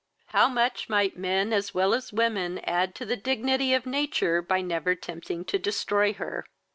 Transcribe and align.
How 0.29 0.47
much 0.47 0.89
might 0.89 1.15
men 1.15 1.53
as 1.53 1.75
well 1.75 1.93
as 1.93 2.11
women 2.11 2.57
add 2.63 2.95
to 2.95 3.05
the 3.05 3.15
dignity 3.15 3.75
of 3.75 3.85
nature 3.85 4.41
by 4.41 4.59
never 4.61 4.89
attempting 4.89 5.45
to 5.45 5.59
destroy 5.59 6.13
her! 6.15 6.43